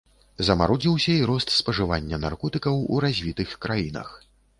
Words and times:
Замарудзіўся 0.45 1.11
і 1.17 1.27
рост 1.31 1.51
спажывання 1.57 2.19
наркотыкаў 2.23 2.81
у 2.95 3.03
развітых 3.05 3.53
краінах. 3.67 4.09